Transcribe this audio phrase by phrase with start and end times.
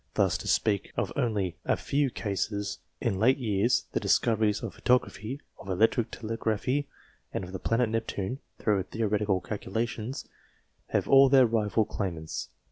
[0.15, 5.39] Thus, to speak of only a few cases in late years, the discoveries of photography,
[5.59, 6.87] of electric telegraphy,
[7.31, 10.27] and of the planet Neptune through theoretical calculations,
[10.87, 12.49] have all their rival claimants.